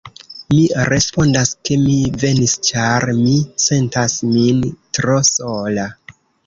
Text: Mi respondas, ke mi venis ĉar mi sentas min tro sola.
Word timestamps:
Mi 0.53 0.61
respondas, 0.91 1.51
ke 1.69 1.77
mi 1.83 1.93
venis 2.25 2.57
ĉar 2.71 3.07
mi 3.21 3.37
sentas 3.69 4.19
min 4.35 4.69
tro 4.99 5.25
sola. 5.35 5.91